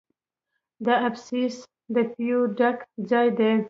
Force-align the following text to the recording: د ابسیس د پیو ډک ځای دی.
د 0.85 0.87
ابسیس 1.07 1.55
د 1.93 1.95
پیو 2.13 2.39
ډک 2.57 2.77
ځای 3.09 3.27
دی. 3.37 3.51